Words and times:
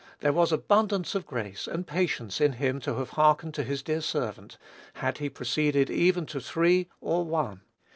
There 0.21 0.33
was 0.33 0.51
abundance 0.51 1.13
of 1.13 1.27
grace 1.27 1.67
and 1.67 1.85
patience 1.85 2.41
in 2.41 2.53
him 2.53 2.79
to 2.79 2.95
have 2.95 3.11
hearkened 3.11 3.53
to 3.53 3.63
his 3.63 3.83
dear 3.83 4.01
servant, 4.01 4.57
had 4.95 5.19
he 5.19 5.29
proceeded 5.29 5.91
even 5.91 6.25
to 6.25 6.39
three 6.41 6.89
or 7.01 7.23
one. 7.23 7.61